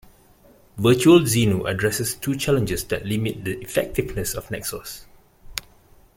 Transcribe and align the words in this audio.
Virtual 0.77 1.19
Xinu 1.27 1.67
addresses 1.69 2.15
two 2.15 2.35
challenges 2.35 2.83
that 2.85 3.05
limit 3.05 3.45
the 3.45 3.61
effectiveness 3.61 4.33
of 4.33 4.47
Nexos. 4.47 5.05